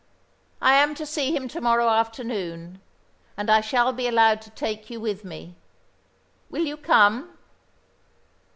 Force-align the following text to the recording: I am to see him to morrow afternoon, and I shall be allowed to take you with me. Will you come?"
I 0.63 0.73
am 0.77 0.95
to 0.95 1.05
see 1.05 1.31
him 1.31 1.47
to 1.49 1.61
morrow 1.61 1.87
afternoon, 1.87 2.81
and 3.37 3.51
I 3.51 3.61
shall 3.61 3.93
be 3.93 4.07
allowed 4.07 4.41
to 4.41 4.49
take 4.49 4.89
you 4.89 4.99
with 4.99 5.23
me. 5.23 5.53
Will 6.49 6.65
you 6.65 6.75
come?" 6.75 7.37